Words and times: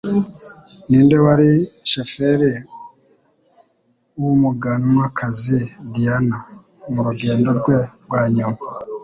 Ninde 0.89 1.17
wari 1.25 1.49
Chauffer 1.89 2.41
wumuganwakazi 4.21 5.59
Diana 5.93 6.37
murugendo 6.93 7.49
rwe 7.59 7.77
rwanyuma 8.03 8.57